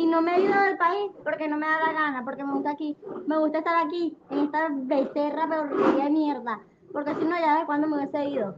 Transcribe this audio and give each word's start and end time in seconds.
y 0.00 0.06
no 0.06 0.22
me 0.22 0.34
he 0.34 0.40
ido 0.40 0.58
del 0.62 0.78
país 0.78 1.10
porque 1.22 1.46
no 1.46 1.58
me 1.58 1.66
da 1.66 1.78
la 1.78 1.92
gana, 1.92 2.24
porque 2.24 2.42
me 2.42 2.54
gusta 2.54 2.70
aquí, 2.70 2.96
me 3.26 3.36
gusta 3.36 3.58
estar 3.58 3.86
aquí, 3.86 4.16
en 4.30 4.38
esta 4.38 4.68
becerra 4.72 5.46
porquería 5.46 6.04
de 6.04 6.10
mierda, 6.10 6.60
porque 6.90 7.14
si 7.14 7.24
no 7.24 7.38
ya 7.38 7.58
de 7.58 7.66
cuándo 7.66 7.86
me 7.86 7.96
hubiese 7.96 8.30
ido. 8.30 8.56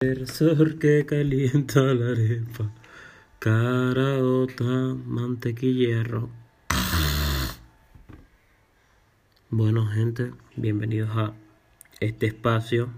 El 0.00 0.26
sol 0.26 0.78
que 0.80 1.06
calienta 1.06 1.80
la 1.80 2.10
arepa, 2.10 2.72
caraota, 3.38 4.64
mantequillero. 5.04 6.28
Bueno, 9.48 9.86
gente, 9.86 10.32
bienvenidos 10.56 11.10
a 11.16 11.32
este 12.00 12.26
espacio 12.26 12.88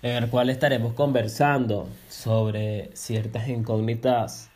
en 0.00 0.24
el 0.24 0.30
cual 0.30 0.48
estaremos 0.48 0.94
conversando 0.94 1.90
sobre 2.08 2.90
ciertas 2.94 3.48
incógnitas 3.48 4.50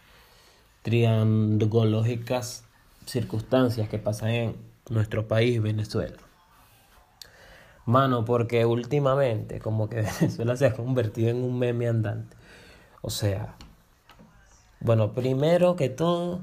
triangológicas 0.82 2.64
circunstancias 3.06 3.88
que 3.88 3.98
pasan 3.98 4.30
en 4.30 4.56
nuestro 4.90 5.27
país, 5.27 5.60
Venezuela. 5.62 6.16
Mano, 7.84 8.24
porque 8.24 8.64
últimamente 8.64 9.60
como 9.60 9.88
que 9.88 10.02
Venezuela 10.20 10.56
se 10.56 10.66
ha 10.66 10.74
convertido 10.74 11.30
en 11.30 11.42
un 11.42 11.59
meme 11.59 11.88
andante. 11.88 12.37
O 13.00 13.10
sea, 13.10 13.56
bueno, 14.80 15.12
primero 15.12 15.74
que 15.76 15.88
todo, 15.88 16.40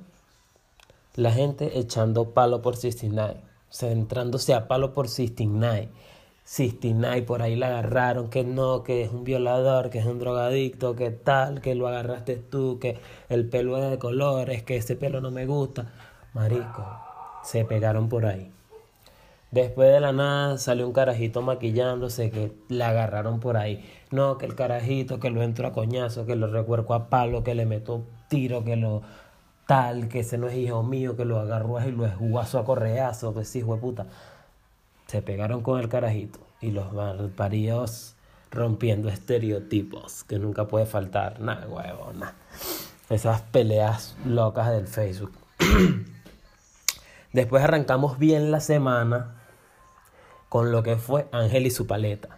la 1.16 1.32
gente 1.32 1.80
echando 1.80 2.32
palo 2.32 2.62
por 2.62 2.76
69, 2.76 3.42
centrándose 3.70 4.54
a 4.54 4.68
palo 4.68 4.94
por 4.94 5.08
69 5.08 5.90
y 6.58 7.22
por 7.22 7.42
ahí 7.42 7.56
la 7.56 7.68
agarraron, 7.68 8.30
que 8.30 8.44
no, 8.44 8.84
que 8.84 9.04
es 9.04 9.12
un 9.12 9.24
violador, 9.24 9.90
que 9.90 10.00
es 10.00 10.06
un 10.06 10.20
drogadicto, 10.20 10.96
que 10.96 11.12
tal, 11.12 11.62
que 11.62 11.76
lo 11.76 11.88
agarraste 11.88 12.38
tú, 12.38 12.80
que 12.80 12.98
el 13.30 13.48
pelo 13.48 13.78
es 13.78 13.90
de 13.92 14.00
colores, 14.00 14.64
que 14.64 14.76
ese 14.76 14.96
pelo 14.96 15.22
no 15.22 15.32
me 15.32 15.46
gusta. 15.46 15.94
Marico, 16.34 16.86
se 17.44 17.66
pegaron 17.66 18.10
por 18.10 18.26
ahí. 18.26 18.52
Después 19.52 19.92
de 19.92 20.00
la 20.00 20.12
nada 20.12 20.58
salió 20.58 20.86
un 20.88 20.94
carajito 20.94 21.42
maquillándose 21.42 22.30
que 22.32 22.52
la 22.68 22.90
agarraron 22.90 23.40
por 23.40 23.56
ahí. 23.56 23.88
No, 24.12 24.38
que 24.38 24.46
el 24.46 24.56
carajito, 24.56 25.20
que 25.20 25.30
lo 25.30 25.44
entro 25.44 25.68
a 25.68 25.72
coñazo, 25.72 26.26
que 26.26 26.36
lo 26.36 26.48
recuerco 26.48 26.94
a 26.94 27.10
palo, 27.10 27.44
que 27.44 27.56
le 27.56 27.66
meto 27.66 28.04
tiro, 28.28 28.64
que 28.64 28.76
lo 28.76 29.02
tal, 29.68 30.08
que 30.08 30.22
ese 30.22 30.38
no 30.38 30.48
es 30.48 30.56
hijo 30.56 30.84
mío, 30.84 31.16
que 31.16 31.26
lo 31.26 31.40
agarró 31.40 31.80
y 31.88 31.92
lo 31.92 32.06
esguazo 32.06 32.60
a 32.60 32.66
correazo, 32.66 33.34
que 33.36 33.46
sí, 33.46 33.60
hijo 33.60 33.76
de 33.76 33.82
puta 33.82 34.08
se 35.10 35.24
pegaron 35.24 35.64
con 35.64 35.80
el 35.80 35.90
carajito 35.90 36.40
y 36.62 36.70
los 36.70 36.94
malparidos 36.94 38.14
rompiendo 38.52 39.10
estereotipos 39.10 40.24
que 40.24 40.38
nunca 40.38 40.68
puede 40.68 40.86
faltar. 40.86 41.40
Nada, 41.40 41.68
huevo, 41.68 42.14
nada. 42.14 42.36
Esas 43.10 43.42
peleas 43.42 44.16
locas 44.24 44.70
del 44.70 44.88
Facebook. 44.88 45.32
Después 47.34 47.64
arrancamos 47.64 48.20
bien 48.20 48.52
la 48.52 48.60
semana 48.60 49.42
con 50.48 50.72
lo 50.72 50.84
que 50.84 50.98
fue 50.98 51.28
Ángel 51.32 51.66
y 51.66 51.72
su 51.72 51.88
paleta. 51.88 52.38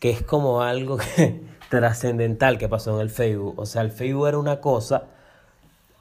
Que 0.00 0.10
es 0.10 0.22
como 0.22 0.62
algo 0.62 0.98
trascendental 1.70 2.58
que 2.58 2.68
pasó 2.68 2.96
en 2.96 3.00
el 3.00 3.10
Facebook. 3.10 3.60
O 3.60 3.66
sea, 3.66 3.82
el 3.82 3.92
Facebook 3.92 4.26
era 4.26 4.38
una 4.38 4.60
cosa 4.60 5.04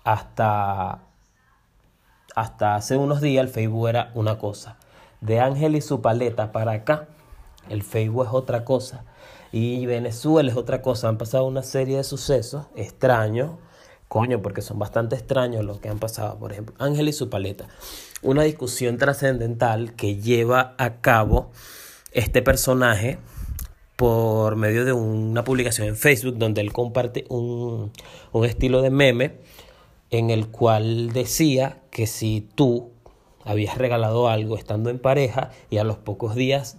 hasta, 0.04 1.02
hasta 2.34 2.76
hace 2.76 2.98
unos 2.98 3.22
días 3.22 3.46
el 3.46 3.52
Facebook 3.52 3.90
era 3.90 4.12
una 4.16 4.40
cosa 4.40 4.78
de 5.24 5.40
Ángel 5.40 5.76
y 5.76 5.82
su 5.82 6.02
paleta 6.02 6.52
para 6.52 6.74
acá, 6.74 7.08
el 7.70 7.82
Facebook 7.82 8.26
es 8.26 8.34
otra 8.34 8.66
cosa 8.66 9.06
y 9.52 9.86
Venezuela 9.86 10.52
es 10.52 10.58
otra 10.58 10.82
cosa. 10.82 11.08
Han 11.08 11.18
pasado 11.18 11.46
una 11.46 11.64
serie 11.64 11.98
de 11.98 12.04
sucesos 12.04 12.66
extraños, 12.76 13.52
coño, 14.08 14.42
porque 14.42 14.62
son 14.62 14.80
bastante 14.80 15.16
extraños 15.16 15.64
los 15.64 15.80
que 15.80 15.90
han 15.90 16.00
pasado. 16.00 16.38
Por 16.38 16.52
ejemplo, 16.52 16.76
Ángel 16.80 17.08
y 17.08 17.14
su 17.14 17.30
paleta. 17.30 17.68
Una 18.22 18.44
discusión 18.44 18.98
trascendental 18.98 19.94
que 19.94 20.18
lleva 20.18 20.76
a 20.78 21.02
cabo 21.02 21.52
este 22.12 22.42
personaje 22.42 23.20
por 23.96 24.56
medio 24.56 24.86
de 24.86 24.92
una 24.92 25.44
publicación 25.44 25.88
en 25.88 25.96
Facebook 25.96 26.38
donde 26.38 26.62
él 26.62 26.74
comparte 26.74 27.26
un, 27.30 27.92
un 28.32 28.46
estilo 28.46 28.82
de 28.82 28.90
meme 28.90 29.38
en 30.10 30.32
el 30.32 30.48
cual 30.48 31.14
decía 31.14 31.82
que 31.92 32.08
si 32.08 32.48
tú 32.56 32.93
habías 33.44 33.78
regalado 33.78 34.30
algo 34.30 34.58
estando 34.58 34.90
en 34.90 35.00
pareja 35.00 35.52
y 35.70 35.78
a 35.78 35.84
los 35.84 35.98
pocos 35.98 36.36
días 36.36 36.78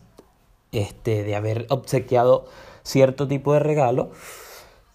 este, 0.72 1.22
de 1.22 1.36
haber 1.36 1.66
obsequiado 1.70 2.46
cierto 2.82 3.28
tipo 3.28 3.52
de 3.52 3.60
regalo, 3.60 4.10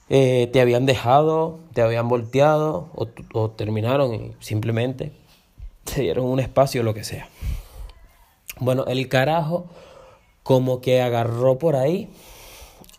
eh, 0.10 0.50
te 0.52 0.62
habían 0.62 0.86
dejado, 0.86 1.60
te 1.74 1.82
habían 1.82 2.08
volteado 2.08 2.90
o, 3.34 3.50
terminaron 3.52 4.14
y 4.14 4.34
simplemente 4.40 5.12
se 5.86 6.02
dieron 6.02 6.26
un 6.26 6.40
espacio 6.40 6.84
lo 6.84 6.94
que 6.94 7.04
sea. 7.04 7.30
Bueno, 8.60 8.86
el 8.88 9.08
carajo 9.08 9.68
como 10.44 10.82
que 10.82 11.02
agarró 11.02 11.60
por 11.60 11.76
ahí 11.76 12.10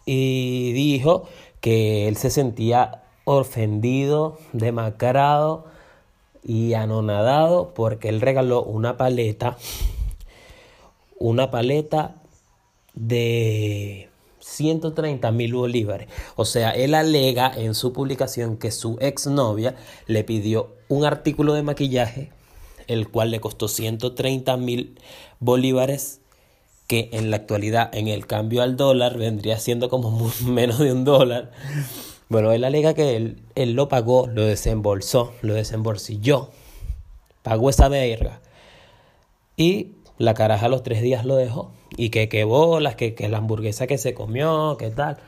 y 0.06 0.72
dijo 0.72 1.24
que 1.60 2.08
él 2.08 2.16
se 2.16 2.30
sentía 2.30 3.02
ofendido, 3.24 4.38
demacrado, 4.52 5.66
y 6.44 6.74
anonadado 6.74 7.74
porque 7.74 8.08
él 8.08 8.20
regaló 8.20 8.62
una 8.62 8.96
paleta, 8.96 9.56
una 11.18 11.50
paleta 11.50 12.16
de 12.94 14.08
130 14.40 15.30
mil 15.32 15.54
bolívares. 15.54 16.08
O 16.36 16.44
sea, 16.44 16.70
él 16.70 16.94
alega 16.94 17.52
en 17.54 17.74
su 17.74 17.92
publicación 17.92 18.56
que 18.56 18.70
su 18.70 18.96
exnovia 19.00 19.76
le 20.06 20.24
pidió 20.24 20.74
un 20.88 21.04
artículo 21.04 21.54
de 21.54 21.62
maquillaje, 21.62 22.32
el 22.86 23.08
cual 23.08 23.30
le 23.30 23.40
costó 23.40 23.68
130 23.68 24.56
mil 24.56 24.98
bolívares, 25.38 26.20
que 26.86 27.08
en 27.12 27.30
la 27.30 27.36
actualidad, 27.36 27.94
en 27.94 28.08
el 28.08 28.26
cambio 28.26 28.62
al 28.62 28.76
dólar, 28.76 29.16
vendría 29.16 29.60
siendo 29.60 29.88
como 29.88 30.32
menos 30.44 30.80
de 30.80 30.92
un 30.92 31.04
dólar. 31.04 31.52
Bueno, 32.30 32.52
él 32.52 32.62
alega 32.62 32.94
que 32.94 33.16
él, 33.16 33.42
él 33.56 33.72
lo 33.72 33.88
pagó, 33.88 34.28
lo 34.28 34.46
desembolsó, 34.46 35.32
lo 35.42 35.54
desembolsilló, 35.54 36.50
pagó 37.42 37.70
esa 37.70 37.88
verga. 37.88 38.40
Y 39.56 39.96
la 40.16 40.34
caraja 40.34 40.66
a 40.66 40.68
los 40.68 40.84
tres 40.84 41.02
días 41.02 41.24
lo 41.24 41.34
dejó. 41.34 41.72
Y 41.96 42.10
que 42.10 42.28
qué 42.28 42.44
bolas, 42.44 42.94
que, 42.94 43.16
que 43.16 43.28
la 43.28 43.38
hamburguesa 43.38 43.88
que 43.88 43.98
se 43.98 44.14
comió, 44.14 44.76
qué 44.78 44.90
tal. 44.90 45.18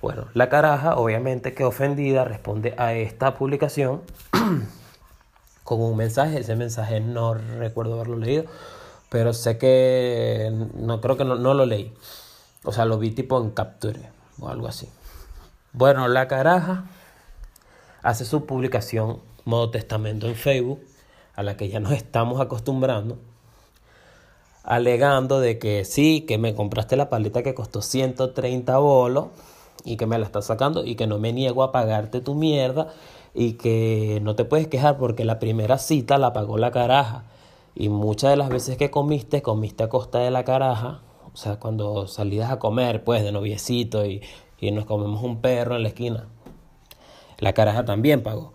Bueno, 0.00 0.28
la 0.34 0.48
caraja, 0.48 0.94
obviamente 0.94 1.52
que 1.52 1.64
ofendida, 1.64 2.24
responde 2.24 2.74
a 2.78 2.94
esta 2.94 3.34
publicación 3.34 4.02
con 5.64 5.80
un 5.80 5.96
mensaje. 5.96 6.38
Ese 6.38 6.54
mensaje 6.54 7.00
no 7.00 7.34
recuerdo 7.34 7.94
haberlo 7.94 8.18
leído, 8.18 8.44
pero 9.08 9.32
sé 9.32 9.58
que 9.58 10.48
no 10.74 11.00
creo 11.00 11.16
que 11.16 11.24
no, 11.24 11.34
no 11.34 11.54
lo 11.54 11.66
leí. 11.66 11.92
O 12.62 12.70
sea, 12.70 12.84
lo 12.84 12.98
vi 12.98 13.10
tipo 13.10 13.42
en 13.42 13.50
capture 13.50 13.98
o 14.38 14.48
algo 14.48 14.68
así. 14.68 14.88
Bueno, 15.74 16.06
la 16.06 16.28
caraja 16.28 16.84
hace 18.02 18.26
su 18.26 18.44
publicación 18.44 19.20
modo 19.46 19.70
testamento 19.70 20.26
en 20.28 20.34
Facebook, 20.34 20.80
a 21.34 21.42
la 21.42 21.56
que 21.56 21.70
ya 21.70 21.80
nos 21.80 21.92
estamos 21.92 22.42
acostumbrando, 22.42 23.16
alegando 24.64 25.40
de 25.40 25.58
que 25.58 25.86
sí, 25.86 26.26
que 26.28 26.36
me 26.36 26.54
compraste 26.54 26.96
la 26.96 27.08
paleta 27.08 27.42
que 27.42 27.54
costó 27.54 27.80
130 27.80 28.76
bolos 28.76 29.28
y 29.82 29.96
que 29.96 30.04
me 30.04 30.18
la 30.18 30.26
estás 30.26 30.44
sacando 30.44 30.84
y 30.84 30.94
que 30.94 31.06
no 31.06 31.18
me 31.18 31.32
niego 31.32 31.62
a 31.62 31.72
pagarte 31.72 32.20
tu 32.20 32.34
mierda 32.34 32.92
y 33.32 33.54
que 33.54 34.20
no 34.22 34.36
te 34.36 34.44
puedes 34.44 34.68
quejar 34.68 34.98
porque 34.98 35.24
la 35.24 35.38
primera 35.38 35.78
cita 35.78 36.18
la 36.18 36.34
pagó 36.34 36.58
la 36.58 36.70
caraja. 36.70 37.24
Y 37.74 37.88
muchas 37.88 38.28
de 38.28 38.36
las 38.36 38.50
veces 38.50 38.76
que 38.76 38.90
comiste, 38.90 39.40
comiste 39.40 39.84
a 39.84 39.88
costa 39.88 40.18
de 40.18 40.30
la 40.30 40.44
caraja, 40.44 41.00
o 41.32 41.36
sea, 41.38 41.58
cuando 41.58 42.06
salías 42.08 42.50
a 42.50 42.58
comer, 42.58 43.04
pues, 43.04 43.22
de 43.24 43.32
noviecito 43.32 44.04
y 44.04 44.20
y 44.62 44.70
nos 44.70 44.86
comemos 44.86 45.22
un 45.24 45.40
perro 45.40 45.74
en 45.76 45.82
la 45.82 45.88
esquina. 45.88 46.28
La 47.38 47.52
caraja 47.52 47.84
también 47.84 48.22
pagó. 48.22 48.52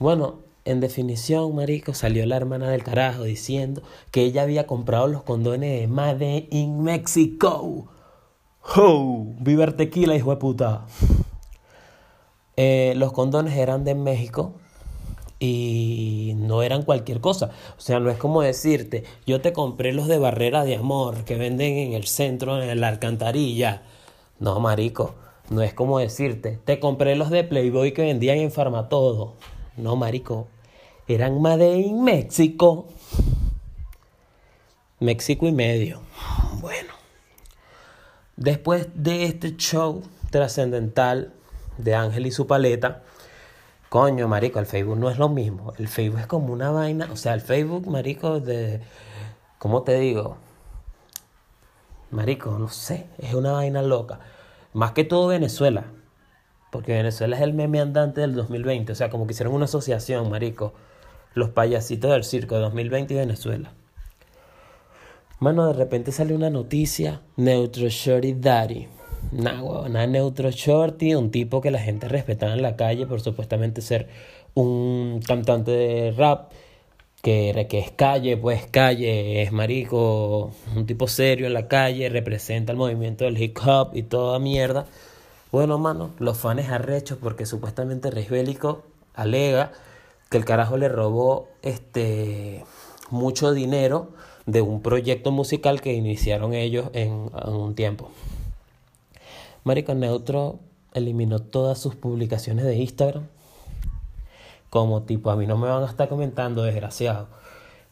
Bueno, 0.00 0.40
en 0.64 0.80
definición, 0.80 1.54
marico, 1.54 1.94
salió 1.94 2.26
la 2.26 2.36
hermana 2.36 2.68
del 2.68 2.82
carajo 2.82 3.22
diciendo 3.22 3.82
que 4.10 4.22
ella 4.22 4.42
había 4.42 4.66
comprado 4.66 5.06
los 5.06 5.22
condones 5.22 5.80
de 5.80 5.86
Made 5.86 6.48
in 6.50 6.82
Mexico. 6.82 7.86
¡Oh! 8.76 9.26
¡Viva 9.38 9.64
tequila, 9.68 10.16
hijo 10.16 10.30
de 10.30 10.36
puta! 10.36 10.86
Eh, 12.56 12.92
los 12.96 13.12
condones 13.12 13.56
eran 13.56 13.84
de 13.84 13.94
México 13.94 14.54
y 15.38 16.32
no 16.36 16.62
eran 16.64 16.82
cualquier 16.82 17.20
cosa. 17.20 17.52
O 17.78 17.80
sea, 17.80 18.00
no 18.00 18.10
es 18.10 18.18
como 18.18 18.42
decirte, 18.42 19.04
yo 19.24 19.40
te 19.40 19.52
compré 19.52 19.92
los 19.92 20.08
de 20.08 20.18
barrera 20.18 20.64
de 20.64 20.74
amor 20.74 21.24
que 21.24 21.36
venden 21.36 21.78
en 21.78 21.92
el 21.92 22.08
centro, 22.08 22.60
en 22.60 22.80
la 22.80 22.88
alcantarilla. 22.88 23.82
No, 24.40 24.58
marico, 24.58 25.14
no 25.50 25.62
es 25.62 25.74
como 25.74 25.98
decirte, 25.98 26.58
te 26.64 26.80
compré 26.80 27.14
los 27.14 27.30
de 27.30 27.44
Playboy 27.44 27.92
que 27.92 28.02
vendían 28.02 28.38
en 28.38 28.50
Farmatodo. 28.50 29.34
No, 29.76 29.94
marico, 29.94 30.48
eran 31.06 31.40
Made 31.40 31.78
in 31.78 32.02
México. 32.02 32.86
México 34.98 35.46
y 35.46 35.52
medio. 35.52 36.00
Bueno, 36.60 36.92
después 38.36 38.88
de 38.94 39.24
este 39.24 39.56
show 39.56 40.02
trascendental 40.30 41.32
de 41.78 41.94
Ángel 41.94 42.26
y 42.26 42.32
su 42.32 42.46
paleta, 42.46 43.02
Coño, 43.90 44.28
marico, 44.28 44.60
el 44.60 44.66
Facebook 44.66 44.98
no 44.98 45.10
es 45.10 45.18
lo 45.18 45.28
mismo. 45.28 45.72
El 45.76 45.88
Facebook 45.88 46.20
es 46.20 46.26
como 46.28 46.52
una 46.52 46.70
vaina. 46.70 47.08
O 47.12 47.16
sea, 47.16 47.34
el 47.34 47.40
Facebook, 47.40 47.88
marico, 47.88 48.38
de. 48.38 48.80
¿Cómo 49.58 49.82
te 49.82 49.98
digo? 49.98 50.36
Marico, 52.10 52.58
no 52.58 52.68
sé. 52.68 53.06
Es 53.18 53.34
una 53.34 53.52
vaina 53.52 53.82
loca. 53.82 54.20
Más 54.72 54.92
que 54.92 55.04
todo 55.04 55.28
Venezuela. 55.28 55.84
Porque 56.70 56.92
Venezuela 56.92 57.36
es 57.36 57.42
el 57.42 57.52
meme 57.52 57.80
andante 57.80 58.20
del 58.20 58.34
2020. 58.34 58.92
O 58.92 58.94
sea, 58.94 59.10
como 59.10 59.26
que 59.26 59.32
hicieron 59.32 59.54
una 59.54 59.64
asociación, 59.64 60.30
marico. 60.30 60.72
Los 61.34 61.50
payasitos 61.50 62.10
del 62.10 62.24
circo 62.24 62.56
de 62.56 62.62
2020 62.62 63.14
y 63.14 63.16
Venezuela. 63.16 63.72
Mano, 65.38 65.66
de 65.66 65.72
repente 65.72 66.12
sale 66.12 66.34
una 66.34 66.50
noticia. 66.50 67.22
Neutro 67.36 67.88
Shorty 67.88 68.34
Daddy. 68.34 68.88
Nah, 69.32 69.62
huevona, 69.62 70.06
Neutro 70.06 70.50
Shorty, 70.50 71.14
un 71.14 71.30
tipo 71.30 71.60
que 71.60 71.70
la 71.70 71.78
gente 71.78 72.08
respetaba 72.08 72.52
en 72.52 72.62
la 72.62 72.74
calle 72.74 73.06
por 73.06 73.20
supuestamente 73.20 73.80
ser 73.80 74.08
un 74.54 75.20
cantante 75.26 75.70
de 75.70 76.10
rap. 76.12 76.50
Que, 77.22 77.50
es 77.70 77.90
calle, 77.90 78.36
pues 78.36 78.66
calle, 78.70 79.42
es 79.42 79.52
marico, 79.52 80.52
un 80.74 80.86
tipo 80.86 81.06
serio 81.06 81.46
en 81.46 81.52
la 81.52 81.68
calle, 81.68 82.08
representa 82.08 82.72
el 82.72 82.78
movimiento 82.78 83.24
del 83.24 83.40
hip 83.40 83.58
hop 83.64 83.90
y 83.94 84.02
toda 84.02 84.38
mierda. 84.38 84.86
Bueno, 85.52 85.78
mano, 85.78 86.12
los 86.18 86.38
fans 86.38 86.68
arrechos 86.70 87.18
porque 87.20 87.44
supuestamente 87.44 88.10
Rey 88.10 88.26
Bélico 88.28 88.84
alega 89.14 89.72
que 90.30 90.38
el 90.38 90.44
carajo 90.44 90.78
le 90.78 90.88
robó 90.88 91.48
este 91.62 92.64
mucho 93.10 93.52
dinero 93.52 94.10
de 94.46 94.62
un 94.62 94.80
proyecto 94.80 95.30
musical 95.30 95.80
que 95.80 95.92
iniciaron 95.92 96.54
ellos 96.54 96.88
en 96.94 97.30
un 97.44 97.74
tiempo. 97.74 98.10
Marico 99.64 99.94
Neutro 99.94 100.58
eliminó 100.94 101.40
todas 101.40 101.78
sus 101.78 101.94
publicaciones 101.94 102.64
de 102.64 102.76
Instagram. 102.76 103.26
Como 104.70 105.02
tipo, 105.02 105.30
a 105.30 105.36
mí 105.36 105.46
no 105.46 105.58
me 105.58 105.68
van 105.68 105.82
a 105.82 105.86
estar 105.86 106.08
comentando, 106.08 106.62
desgraciado. 106.62 107.28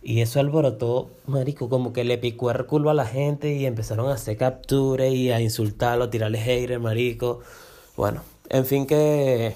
Y 0.00 0.20
eso 0.20 0.40
alborotó, 0.40 1.10
marico, 1.26 1.68
como 1.68 1.92
que 1.92 2.04
le 2.04 2.18
picó 2.18 2.50
el 2.50 2.66
culo 2.66 2.90
a 2.90 2.94
la 2.94 3.04
gente 3.04 3.52
y 3.54 3.66
empezaron 3.66 4.08
a 4.08 4.14
hacer 4.14 4.36
capturas 4.36 5.08
y 5.08 5.32
a 5.32 5.40
insultarlo, 5.40 6.04
a 6.04 6.10
tirarle 6.10 6.38
hater, 6.38 6.78
marico. 6.78 7.40
Bueno, 7.96 8.22
en 8.48 8.64
fin 8.64 8.86
que 8.86 9.54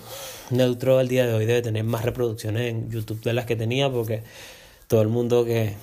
Neutro 0.51 1.01
el 1.01 1.09
día 1.09 1.27
de 1.27 1.35
hoy 1.35 1.47
debe 1.47 1.63
tener 1.63 1.85
más 1.85 2.05
reproducciones 2.05 2.71
en 2.71 2.91
YouTube 2.91 3.23
de 3.23 3.33
las 3.33 3.47
que 3.47 3.57
tenía 3.57 3.91
porque 3.91 4.23
todo 4.89 5.03
el 5.03 5.09
mundo 5.09 5.45
que... 5.45 5.75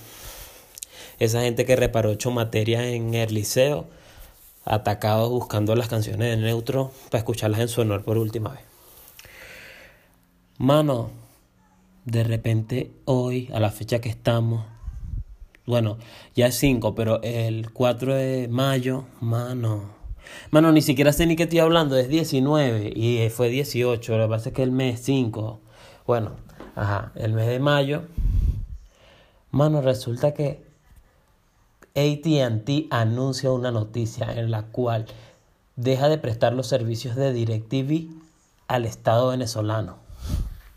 Esa 1.19 1.41
gente 1.41 1.65
que 1.65 1.75
reparó 1.75 2.11
ocho 2.11 2.31
materias 2.31 2.83
en 2.83 3.13
el 3.13 3.33
liceo, 3.33 3.87
atacados 4.63 5.29
buscando 5.29 5.75
las 5.75 5.89
canciones 5.89 6.29
de 6.29 6.37
Neutro 6.37 6.91
para 7.09 7.19
escucharlas 7.19 7.59
en 7.59 7.67
su 7.67 7.81
honor 7.81 8.03
por 8.03 8.17
última 8.17 8.51
vez. 8.51 8.61
Mano, 10.57 11.09
de 12.05 12.23
repente 12.23 12.91
hoy, 13.05 13.49
a 13.53 13.59
la 13.59 13.71
fecha 13.71 13.99
que 13.99 14.09
estamos, 14.09 14.65
bueno, 15.65 15.97
ya 16.35 16.47
es 16.47 16.55
5, 16.55 16.95
pero 16.95 17.21
el 17.21 17.71
4 17.71 18.15
de 18.15 18.47
mayo, 18.47 19.05
mano, 19.21 19.91
mano, 20.51 20.71
ni 20.71 20.81
siquiera 20.81 21.13
sé 21.13 21.25
ni 21.27 21.35
qué 21.35 21.43
estoy 21.43 21.59
hablando, 21.59 21.95
es 21.97 22.09
19 22.09 22.93
y 22.95 23.29
fue 23.29 23.49
18, 23.49 24.17
lo 24.17 24.25
que 24.25 24.29
pasa 24.29 24.49
es 24.49 24.55
que 24.55 24.63
el 24.63 24.71
mes 24.71 25.01
5, 25.01 25.59
bueno, 26.07 26.31
ajá, 26.75 27.11
el 27.15 27.33
mes 27.33 27.47
de 27.47 27.59
mayo, 27.59 28.03
mano, 29.51 29.81
resulta 29.81 30.33
que 30.33 30.63
ATT 31.95 32.91
anuncia 32.91 33.51
una 33.51 33.71
noticia 33.71 34.31
en 34.31 34.51
la 34.51 34.63
cual 34.63 35.05
deja 35.75 36.09
de 36.09 36.17
prestar 36.17 36.53
los 36.53 36.67
servicios 36.67 37.15
de 37.15 37.33
DirecTV 37.33 38.09
al 38.67 38.85
Estado 38.85 39.29
venezolano. 39.29 39.97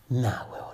Nah, 0.08 0.44
huevona. 0.50 0.71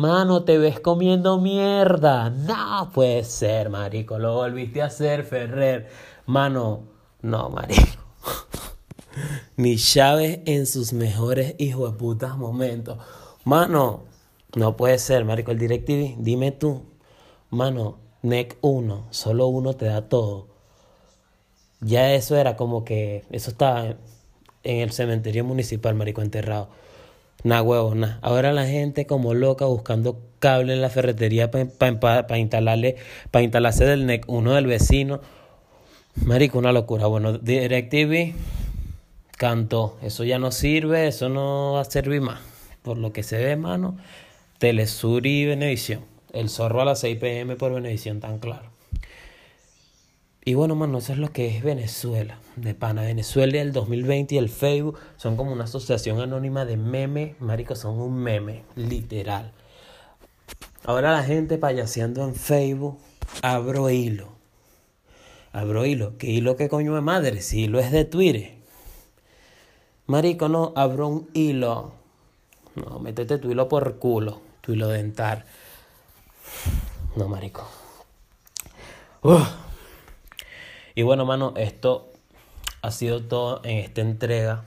Mano, 0.00 0.44
te 0.44 0.56
ves 0.56 0.80
comiendo 0.80 1.38
mierda. 1.38 2.30
No 2.30 2.90
puede 2.90 3.22
ser, 3.22 3.68
marico. 3.68 4.18
Lo 4.18 4.32
volviste 4.32 4.80
a 4.80 4.86
hacer, 4.86 5.24
Ferrer. 5.24 5.90
Mano, 6.24 6.84
no, 7.20 7.50
marico. 7.50 8.00
Ni 9.58 9.76
Chávez 9.76 10.40
en 10.46 10.66
sus 10.66 10.94
mejores 10.94 11.54
hijos 11.58 11.92
de 11.92 11.98
putas 11.98 12.38
momentos. 12.38 12.96
Mano, 13.44 14.04
no 14.54 14.74
puede 14.74 14.98
ser, 14.98 15.26
marico. 15.26 15.50
El 15.50 15.58
DirecTV, 15.58 16.16
dime 16.16 16.50
tú. 16.50 16.82
Mano, 17.50 17.98
NEC 18.22 18.56
1, 18.62 19.08
solo 19.10 19.48
uno 19.48 19.74
te 19.74 19.84
da 19.84 20.08
todo. 20.08 20.46
Ya 21.82 22.14
eso 22.14 22.36
era 22.36 22.56
como 22.56 22.86
que. 22.86 23.26
Eso 23.30 23.50
estaba 23.50 23.84
en 23.84 24.78
el 24.78 24.92
cementerio 24.92 25.44
municipal, 25.44 25.94
marico, 25.94 26.22
enterrado. 26.22 26.70
Nah, 27.42 27.62
huevo, 27.62 27.94
nah. 27.94 28.18
Ahora 28.22 28.52
la 28.52 28.66
gente 28.66 29.06
como 29.06 29.34
loca 29.34 29.64
buscando 29.64 30.20
cable 30.38 30.72
en 30.72 30.82
la 30.82 30.90
ferretería 30.90 31.50
para 31.50 32.38
instalarle, 32.38 32.96
para 33.30 33.42
instalarse 33.42 33.84
del 33.84 34.06
NEC 34.06 34.24
1 34.26 34.54
del 34.54 34.66
vecino. 34.66 35.20
Marico, 36.24 36.58
una 36.58 36.72
locura. 36.72 37.06
Bueno, 37.06 37.38
DirecTV 37.38 38.34
cantó. 39.36 39.96
Eso 40.02 40.24
ya 40.24 40.38
no 40.38 40.50
sirve, 40.50 41.06
eso 41.06 41.28
no 41.28 41.72
va 41.74 41.82
a 41.82 41.84
servir 41.84 42.20
más. 42.20 42.40
Por 42.82 42.98
lo 42.98 43.12
que 43.12 43.22
se 43.22 43.38
ve, 43.38 43.56
mano, 43.56 43.96
Telesur 44.58 45.26
y 45.26 45.46
Venevisión. 45.46 46.04
El 46.32 46.48
zorro 46.48 46.82
a 46.82 46.84
las 46.84 47.00
6 47.00 47.18
pm 47.18 47.56
por 47.56 47.72
Venevisión, 47.72 48.20
tan 48.20 48.38
claro. 48.38 48.69
Y 50.42 50.54
bueno, 50.54 50.74
mano, 50.74 50.98
eso 50.98 51.12
es 51.12 51.18
lo 51.18 51.32
que 51.32 51.54
es 51.54 51.62
Venezuela, 51.62 52.38
de 52.56 52.74
pana. 52.74 53.02
Venezuela 53.02 53.60
el 53.60 53.72
2020 53.72 54.36
y 54.36 54.38
el 54.38 54.48
Facebook 54.48 54.98
son 55.16 55.36
como 55.36 55.52
una 55.52 55.64
asociación 55.64 56.18
anónima 56.18 56.64
de 56.64 56.78
meme, 56.78 57.36
marico, 57.40 57.76
son 57.76 58.00
un 58.00 58.16
meme, 58.16 58.64
literal. 58.74 59.52
Ahora 60.84 61.12
la 61.12 61.22
gente 61.24 61.58
payaseando 61.58 62.24
en 62.24 62.34
Facebook, 62.34 62.98
abro 63.42 63.90
hilo. 63.90 64.28
Abro 65.52 65.84
hilo. 65.84 66.16
¿Qué 66.16 66.28
hilo 66.28 66.56
qué 66.56 66.70
coño 66.70 66.94
de 66.94 67.02
madre? 67.02 67.42
Si 67.42 67.64
hilo 67.64 67.78
es 67.78 67.92
de 67.92 68.06
Twitter. 68.06 68.54
Marico, 70.06 70.48
no, 70.48 70.72
abro 70.74 71.08
un 71.08 71.30
hilo. 71.34 71.92
No, 72.76 72.98
métete 72.98 73.36
tu 73.36 73.50
hilo 73.50 73.68
por 73.68 73.98
culo, 73.98 74.40
tu 74.62 74.72
hilo 74.72 74.88
dental. 74.88 75.44
No, 77.14 77.28
marico. 77.28 77.68
Uf. 79.22 79.69
Y 80.94 81.02
bueno, 81.02 81.24
mano, 81.24 81.54
esto 81.56 82.10
ha 82.82 82.90
sido 82.90 83.22
todo 83.22 83.60
en 83.64 83.78
esta 83.78 84.00
entrega 84.00 84.64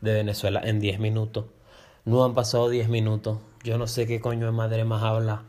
de 0.00 0.14
Venezuela 0.14 0.60
en 0.64 0.80
10 0.80 0.98
minutos. 1.00 1.46
No 2.04 2.24
han 2.24 2.34
pasado 2.34 2.68
10 2.68 2.88
minutos. 2.88 3.38
Yo 3.62 3.78
no 3.78 3.86
sé 3.86 4.06
qué 4.06 4.20
coño 4.20 4.46
de 4.46 4.52
madre 4.52 4.84
más 4.84 5.02
habla. 5.02 5.42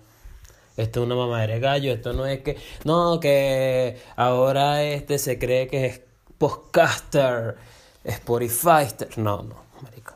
Esto 0.77 1.01
es 1.01 1.05
una 1.05 1.15
mamadera 1.15 1.53
de 1.53 1.59
gallo. 1.59 1.93
Esto 1.93 2.13
no 2.13 2.25
es 2.25 2.41
que. 2.41 2.57
No, 2.83 3.19
que 3.19 3.97
ahora 4.15 4.83
este 4.83 5.17
se 5.17 5.37
cree 5.37 5.67
que 5.67 5.85
es 5.85 6.01
podcaster, 6.37 7.55
Spotify. 8.03 8.87
No, 9.17 9.43
no, 9.43 9.55
marico. 9.81 10.13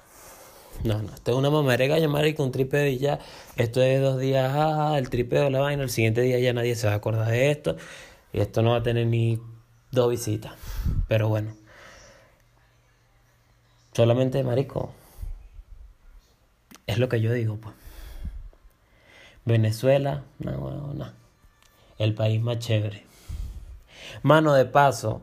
No, 0.84 1.02
no, 1.02 1.14
esto 1.14 1.32
es 1.32 1.38
una 1.38 1.50
mamadera 1.50 1.84
de 1.84 1.88
gallo, 1.90 2.10
marico, 2.10 2.44
un 2.44 2.52
tripeo 2.52 2.88
y 2.88 2.98
ya. 2.98 3.20
Esto 3.56 3.82
es 3.82 4.02
dos 4.02 4.20
días, 4.20 4.52
ah, 4.56 4.96
el 4.98 5.10
tripeo, 5.10 5.50
la 5.50 5.60
vaina. 5.60 5.84
El 5.84 5.90
siguiente 5.90 6.22
día 6.22 6.40
ya 6.40 6.54
nadie 6.54 6.76
se 6.76 6.88
va 6.88 6.94
a 6.94 6.98
acordar 6.98 7.30
de 7.30 7.52
esto. 7.52 7.78
Y 8.36 8.42
esto 8.42 8.62
no 8.62 8.72
va 8.72 8.78
a 8.78 8.84
tener 8.84 9.08
ni 9.08 9.40
dos 9.92 10.10
visitas. 10.10 10.52
Pero 11.08 11.30
bueno. 11.30 11.54
Solamente, 13.94 14.44
marico. 14.44 14.92
Es 16.86 16.98
lo 16.98 17.08
que 17.08 17.22
yo 17.22 17.32
digo, 17.32 17.56
pues. 17.56 17.74
Venezuela, 19.46 20.26
no, 20.40 20.52
no, 20.52 20.94
no. 20.94 21.14
El 21.98 22.14
país 22.14 22.42
más 22.42 22.60
chévere. 22.60 23.06
Mano 24.22 24.54
de 24.54 24.66
paso. 24.66 25.22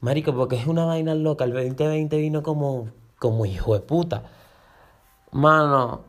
Marico, 0.00 0.32
porque 0.32 0.54
es 0.54 0.68
una 0.68 0.84
vaina 0.84 1.16
loca. 1.16 1.42
El 1.42 1.54
2020 1.54 2.16
vino 2.18 2.44
como, 2.44 2.88
como 3.18 3.46
hijo 3.46 3.74
de 3.74 3.80
puta. 3.80 4.30
Mano, 5.32 6.04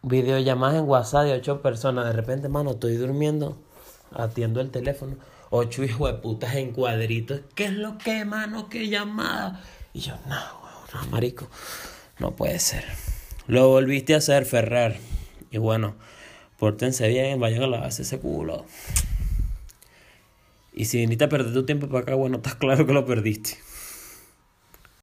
videollamadas 0.00 0.76
en 0.78 0.88
WhatsApp 0.88 1.24
de 1.24 1.34
ocho 1.34 1.60
personas. 1.60 2.06
De 2.06 2.12
repente, 2.14 2.48
mano, 2.48 2.70
estoy 2.70 2.96
durmiendo, 2.96 3.58
atiendo 4.14 4.60
el 4.60 4.70
teléfono. 4.70 5.16
Ocho 5.50 5.84
hijos 5.84 6.10
de 6.10 6.18
putas 6.18 6.54
en 6.54 6.72
cuadritos. 6.72 7.40
¿Qué 7.54 7.66
es 7.66 7.72
lo 7.72 7.98
que, 7.98 8.24
mano? 8.24 8.68
¿Qué 8.68 8.88
llamada? 8.88 9.62
Y 9.92 10.00
yo, 10.00 10.14
no, 10.26 10.40
no, 10.94 11.10
marico, 11.10 11.48
no 12.18 12.34
puede 12.34 12.58
ser. 12.58 12.84
Lo 13.46 13.68
volviste 13.68 14.14
a 14.14 14.18
hacer, 14.18 14.46
Ferrer. 14.46 14.98
Y 15.50 15.58
bueno, 15.58 15.94
pórtense 16.58 17.08
bien, 17.08 17.38
vayan 17.38 17.62
a 17.62 17.66
lavarse 17.66 18.02
ese 18.02 18.18
culo. 18.18 18.64
Y 20.72 20.86
si 20.86 20.98
viniste 20.98 21.24
a 21.24 21.28
perder 21.28 21.52
tu 21.52 21.66
tiempo 21.66 21.88
para 21.88 22.00
acá, 22.00 22.14
bueno, 22.14 22.36
está 22.38 22.56
claro 22.58 22.86
que 22.86 22.92
lo 22.92 23.04
perdiste. 23.04 23.58